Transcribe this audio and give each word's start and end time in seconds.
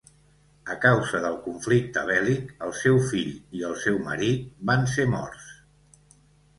A 0.75 0.77
causa 0.85 1.21
del 1.25 1.37
conflicte 1.43 2.03
bèl·lic, 2.09 2.49
el 2.69 2.75
seu 2.81 2.99
fill 3.13 3.31
i 3.61 3.65
el 3.71 3.79
seu 3.87 4.03
marit 4.09 4.53
van 4.73 4.93
ser 4.99 5.11
morts. 5.17 5.51